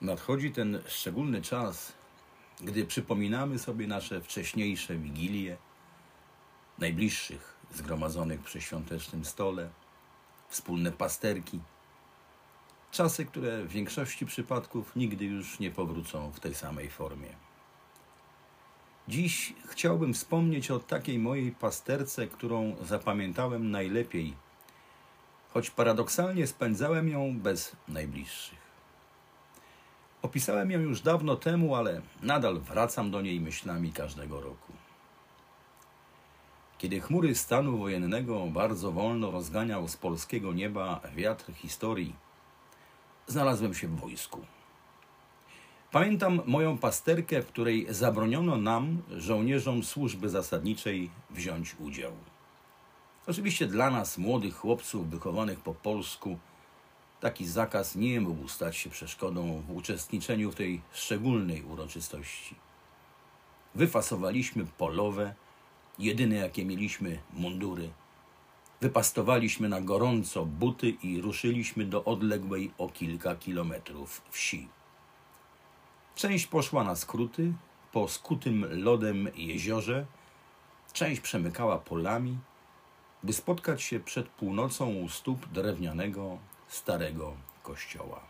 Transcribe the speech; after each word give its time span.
Nadchodzi 0.00 0.52
ten 0.52 0.82
szczególny 0.86 1.42
czas, 1.42 1.92
gdy 2.60 2.84
przypominamy 2.84 3.58
sobie 3.58 3.86
nasze 3.86 4.20
wcześniejsze 4.20 4.96
wigilie, 4.96 5.56
najbliższych 6.78 7.56
zgromadzonych 7.74 8.40
przy 8.40 8.60
świątecznym 8.60 9.24
stole, 9.24 9.70
wspólne 10.48 10.92
pasterki. 10.92 11.60
Czasy, 12.90 13.24
które 13.24 13.64
w 13.64 13.68
większości 13.68 14.26
przypadków 14.26 14.96
nigdy 14.96 15.24
już 15.24 15.58
nie 15.58 15.70
powrócą 15.70 16.30
w 16.30 16.40
tej 16.40 16.54
samej 16.54 16.90
formie. 16.90 17.28
Dziś 19.08 19.54
chciałbym 19.66 20.14
wspomnieć 20.14 20.70
o 20.70 20.78
takiej 20.78 21.18
mojej 21.18 21.52
pasterce, 21.52 22.26
którą 22.26 22.76
zapamiętałem 22.82 23.70
najlepiej, 23.70 24.34
choć 25.50 25.70
paradoksalnie 25.70 26.46
spędzałem 26.46 27.08
ją 27.08 27.40
bez 27.40 27.76
najbliższych. 27.88 28.67
Opisałem 30.22 30.70
ją 30.70 30.80
już 30.80 31.00
dawno 31.00 31.36
temu, 31.36 31.74
ale 31.74 32.00
nadal 32.22 32.60
wracam 32.60 33.10
do 33.10 33.20
niej 33.20 33.40
myślami 33.40 33.92
każdego 33.92 34.40
roku. 34.40 34.72
Kiedy 36.78 37.00
chmury 37.00 37.34
stanu 37.34 37.78
wojennego 37.78 38.46
bardzo 38.46 38.92
wolno 38.92 39.30
rozganiał 39.30 39.88
z 39.88 39.96
polskiego 39.96 40.52
nieba 40.52 41.00
wiatr 41.14 41.52
historii, 41.54 42.14
znalazłem 43.26 43.74
się 43.74 43.88
w 43.88 44.00
wojsku. 44.00 44.40
Pamiętam 45.90 46.40
moją 46.46 46.78
pasterkę, 46.78 47.42
w 47.42 47.46
której 47.46 47.86
zabroniono 47.90 48.56
nam, 48.56 49.02
żołnierzom 49.10 49.82
służby 49.82 50.28
zasadniczej, 50.28 51.10
wziąć 51.30 51.76
udział. 51.80 52.12
Oczywiście 53.26 53.66
dla 53.66 53.90
nas, 53.90 54.18
młodych 54.18 54.56
chłopców 54.56 55.10
wychowanych 55.10 55.60
po 55.60 55.74
polsku, 55.74 56.38
taki 57.20 57.46
zakaz 57.46 57.96
nie 57.96 58.20
mógł 58.20 58.48
stać 58.48 58.76
się 58.76 58.90
przeszkodą 58.90 59.62
w 59.68 59.70
uczestniczeniu 59.70 60.52
w 60.52 60.54
tej 60.54 60.80
szczególnej 60.92 61.62
uroczystości. 61.62 62.54
Wyfasowaliśmy 63.74 64.66
polowe, 64.66 65.34
jedyne 65.98 66.36
jakie 66.36 66.64
mieliśmy 66.64 67.18
mundury. 67.32 67.90
Wypastowaliśmy 68.80 69.68
na 69.68 69.80
gorąco 69.80 70.44
buty 70.46 70.88
i 70.88 71.20
ruszyliśmy 71.20 71.84
do 71.84 72.04
odległej 72.04 72.70
o 72.78 72.88
kilka 72.88 73.36
kilometrów 73.36 74.22
wsi. 74.30 74.68
Część 76.14 76.46
poszła 76.46 76.84
na 76.84 76.96
skróty 76.96 77.52
po 77.92 78.08
skutym 78.08 78.82
lodem 78.84 79.28
jeziorze, 79.34 80.06
część 80.92 81.20
przemykała 81.20 81.78
polami, 81.78 82.38
by 83.22 83.32
spotkać 83.32 83.82
się 83.82 84.00
przed 84.00 84.28
północą 84.28 84.94
u 84.94 85.08
stóp 85.08 85.48
drewnianego, 85.48 86.38
starego 86.68 87.36
kościoła. 87.62 88.20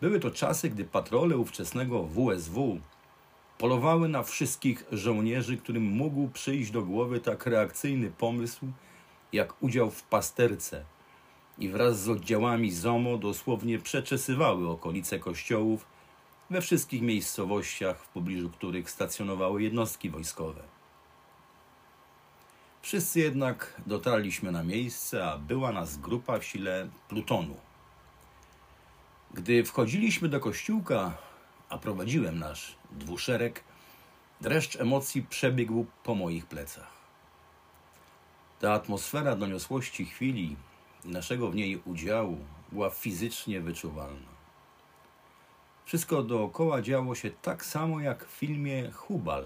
Były 0.00 0.20
to 0.20 0.30
czasy, 0.30 0.70
gdy 0.70 0.84
patrole 0.84 1.36
ówczesnego 1.36 2.02
WSW 2.02 2.80
polowały 3.58 4.08
na 4.08 4.22
wszystkich 4.22 4.84
żołnierzy, 4.92 5.56
którym 5.56 5.82
mógł 5.82 6.28
przyjść 6.28 6.70
do 6.70 6.82
głowy 6.82 7.20
tak 7.20 7.46
reakcyjny 7.46 8.10
pomysł, 8.10 8.66
jak 9.32 9.62
udział 9.62 9.90
w 9.90 10.02
pasterce 10.02 10.84
i 11.58 11.68
wraz 11.68 12.00
z 12.00 12.08
oddziałami 12.08 12.72
ZOMO 12.72 13.18
dosłownie 13.18 13.78
przeczesywały 13.78 14.68
okolice 14.68 15.18
kościołów 15.18 15.86
we 16.50 16.60
wszystkich 16.60 17.02
miejscowościach, 17.02 17.98
w 17.98 18.08
pobliżu 18.08 18.50
których 18.50 18.90
stacjonowały 18.90 19.62
jednostki 19.62 20.10
wojskowe. 20.10 20.71
Wszyscy 22.82 23.20
jednak 23.20 23.80
dotarliśmy 23.86 24.52
na 24.52 24.62
miejsce, 24.62 25.26
a 25.26 25.38
była 25.38 25.72
nas 25.72 25.96
grupa 25.96 26.38
w 26.38 26.44
sile 26.44 26.88
plutonu. 27.08 27.56
Gdy 29.34 29.64
wchodziliśmy 29.64 30.28
do 30.28 30.40
kościółka, 30.40 31.16
a 31.68 31.78
prowadziłem 31.78 32.38
nasz 32.38 32.76
dwuszereg, 32.90 33.64
dreszcz 34.40 34.76
emocji 34.76 35.22
przebiegł 35.22 35.86
po 36.04 36.14
moich 36.14 36.46
plecach. 36.46 36.90
Ta 38.60 38.72
atmosfera 38.72 39.36
doniosłości 39.36 40.06
chwili 40.06 40.56
i 41.04 41.08
naszego 41.08 41.50
w 41.50 41.54
niej 41.54 41.82
udziału 41.84 42.38
była 42.72 42.90
fizycznie 42.90 43.60
wyczuwalna. 43.60 44.32
Wszystko 45.84 46.22
dookoła 46.22 46.82
działo 46.82 47.14
się 47.14 47.30
tak 47.30 47.64
samo 47.64 48.00
jak 48.00 48.26
w 48.26 48.30
filmie 48.30 48.90
Hubal. 48.90 49.44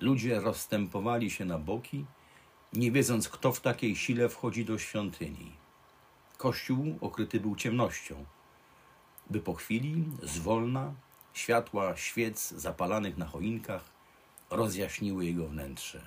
Ludzie 0.00 0.40
rozstępowali 0.40 1.30
się 1.30 1.44
na 1.44 1.58
boki, 1.58 2.04
nie 2.72 2.92
wiedząc, 2.92 3.28
kto 3.28 3.52
w 3.52 3.60
takiej 3.60 3.96
sile 3.96 4.28
wchodzi 4.28 4.64
do 4.64 4.78
świątyni. 4.78 5.52
Kościół 6.36 6.98
okryty 7.00 7.40
był 7.40 7.56
ciemnością, 7.56 8.24
by 9.30 9.40
po 9.40 9.54
chwili, 9.54 10.04
zwolna, 10.22 10.94
światła 11.32 11.96
świec 11.96 12.50
zapalanych 12.50 13.16
na 13.16 13.26
choinkach 13.26 13.84
rozjaśniły 14.50 15.26
jego 15.26 15.46
wnętrze. 15.46 16.06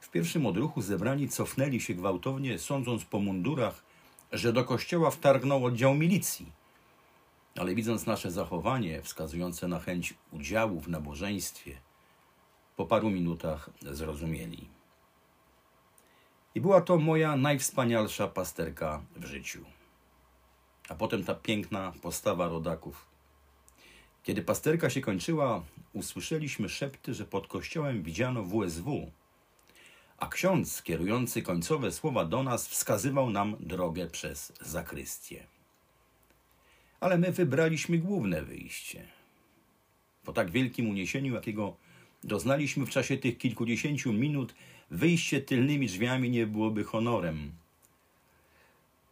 W 0.00 0.10
pierwszym 0.10 0.46
odruchu 0.46 0.82
zebrani 0.82 1.28
cofnęli 1.28 1.80
się 1.80 1.94
gwałtownie, 1.94 2.58
sądząc 2.58 3.04
po 3.04 3.18
mundurach, 3.18 3.84
że 4.32 4.52
do 4.52 4.64
kościoła 4.64 5.10
wtargnął 5.10 5.64
oddział 5.64 5.94
milicji. 5.94 6.52
Ale 7.56 7.74
widząc 7.74 8.06
nasze 8.06 8.30
zachowanie, 8.30 9.02
wskazujące 9.02 9.68
na 9.68 9.78
chęć 9.78 10.14
udziału 10.32 10.80
w 10.80 10.88
nabożeństwie, 10.88 11.80
po 12.78 12.86
paru 12.86 13.10
minutach 13.10 13.70
zrozumieli. 13.82 14.68
I 16.54 16.60
była 16.60 16.80
to 16.80 16.98
moja 16.98 17.36
najwspanialsza 17.36 18.28
pasterka 18.28 19.02
w 19.16 19.24
życiu. 19.24 19.64
A 20.88 20.94
potem 20.94 21.24
ta 21.24 21.34
piękna 21.34 21.92
postawa 22.02 22.48
rodaków. 22.48 23.06
Kiedy 24.22 24.42
pasterka 24.42 24.90
się 24.90 25.00
kończyła, 25.00 25.62
usłyszeliśmy 25.92 26.68
szepty, 26.68 27.14
że 27.14 27.24
pod 27.24 27.46
kościołem 27.46 28.02
widziano 28.02 28.42
WSW, 28.42 29.10
a 30.18 30.28
ksiądz 30.28 30.82
kierujący 30.82 31.42
końcowe 31.42 31.92
słowa 31.92 32.24
do 32.24 32.42
nas 32.42 32.68
wskazywał 32.68 33.30
nam 33.30 33.56
drogę 33.60 34.06
przez 34.06 34.52
zakrystię. 34.60 35.46
Ale 37.00 37.18
my 37.18 37.32
wybraliśmy 37.32 37.98
główne 37.98 38.42
wyjście. 38.42 39.08
Po 40.24 40.32
tak 40.32 40.50
wielkim 40.50 40.88
uniesieniu, 40.88 41.34
jakiego 41.34 41.87
doznaliśmy 42.24 42.86
w 42.86 42.90
czasie 42.90 43.16
tych 43.16 43.38
kilkudziesięciu 43.38 44.12
minut, 44.12 44.54
wyjście 44.90 45.40
tylnymi 45.40 45.86
drzwiami 45.86 46.30
nie 46.30 46.46
byłoby 46.46 46.84
honorem. 46.84 47.52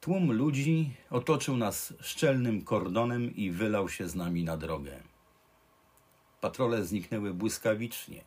Tłum 0.01 0.33
ludzi 0.33 0.91
otoczył 1.11 1.57
nas 1.57 1.95
szczelnym 2.01 2.63
kordonem 2.63 3.37
i 3.37 3.51
wylał 3.51 3.89
się 3.89 4.09
z 4.09 4.15
nami 4.15 4.45
na 4.45 4.57
drogę. 4.57 5.03
Patrole 6.41 6.85
zniknęły 6.85 7.35
błyskawicznie. 7.35 8.25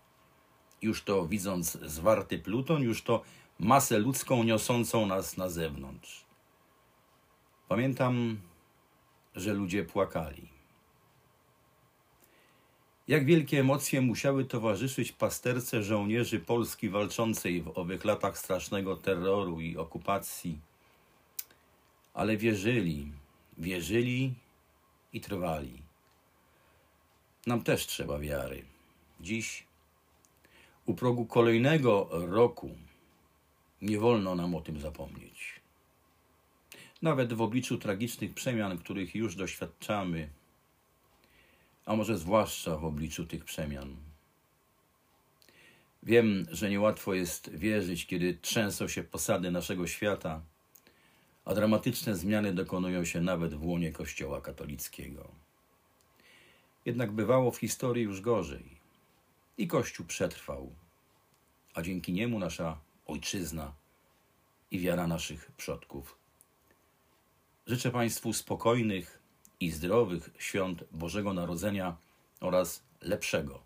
Już 0.82 1.04
to 1.04 1.28
widząc 1.28 1.72
zwarty 1.72 2.40
pluton, 2.40 2.84
już 2.84 3.04
to 3.04 3.22
masę 3.60 4.00
ludzką 4.00 4.44
niosącą 4.44 5.06
nas 5.06 5.38
na 5.38 5.50
zewnątrz. 5.50 6.26
Pamiętam, 7.68 8.38
że 9.36 9.54
ludzie 9.54 9.84
płakali. 9.84 10.59
Jak 13.09 13.25
wielkie 13.25 13.59
emocje 13.59 14.02
musiały 14.02 14.46
towarzyszyć 14.46 15.12
pasterce 15.12 15.84
żołnierzy 15.84 16.40
Polski 16.40 16.90
walczącej 16.90 17.62
w 17.62 17.78
owych 17.78 18.06
latach 18.06 18.38
strasznego 18.38 18.97
terroru 18.97 19.62
i 19.62 19.78
okupacji. 19.78 20.59
Ale 22.14 22.38
wierzyli, 22.38 23.12
wierzyli 23.58 24.34
i 25.14 25.22
trwali. 25.22 25.81
Nam 27.48 27.62
też 27.62 27.88
trzeba 27.88 28.19
wiary. 28.19 28.64
Dziś, 29.22 29.64
u 30.86 30.94
progu 30.94 31.25
kolejnego 31.25 32.10
roku, 32.12 32.69
nie 33.81 34.00
wolno 34.00 34.36
nam 34.36 34.56
o 34.56 34.62
tym 34.62 34.80
zapomnieć. 34.80 35.62
Nawet 37.01 37.34
w 37.34 37.42
obliczu 37.42 37.78
tragicznych 37.78 38.34
przemian, 38.34 38.78
których 38.78 39.16
już 39.16 39.36
doświadczamy, 39.36 40.30
a 41.89 41.95
może 41.95 42.18
zwłaszcza 42.18 42.77
w 42.77 42.86
obliczu 42.86 43.25
tych 43.25 43.45
przemian. 43.45 43.95
Wiem, 46.03 46.45
że 46.51 46.69
niełatwo 46.69 47.13
jest 47.13 47.50
wierzyć, 47.56 48.06
kiedy 48.06 48.38
trzęsą 48.41 48.88
się 48.88 49.03
posady 49.03 49.51
naszego 49.51 49.88
świata, 49.88 50.41
a 51.45 51.56
dramatyczne 51.56 52.15
zmiany 52.15 52.53
dokonują 52.53 53.06
się 53.06 53.21
nawet 53.21 53.53
w 53.53 53.65
łonie 53.65 53.91
Kościoła 53.91 54.41
katolickiego. 54.41 55.31
Jednak 56.86 57.12
bywało 57.12 57.51
w 57.51 57.57
historii 57.57 58.03
już 58.03 58.21
gorzej. 58.21 58.65
I 59.57 59.68
Kościół 59.68 60.06
przetrwał, 60.06 60.71
a 61.74 61.81
dzięki 61.81 62.13
niemu 62.13 62.39
nasza 62.39 62.80
ojczyzna 63.07 63.74
i 64.71 64.80
wiara 64.80 65.07
naszych 65.07 65.51
przodków. 65.51 66.18
Życzę 67.68 67.91
Państwu 67.91 68.33
spokojnych, 68.33 69.19
i 69.60 69.72
zdrowych 69.72 70.30
świąt 70.38 70.84
Bożego 70.92 71.34
Narodzenia 71.34 71.98
oraz 72.42 72.84
lepszego 73.02 73.64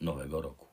Nowego 0.00 0.42
Roku. 0.42 0.69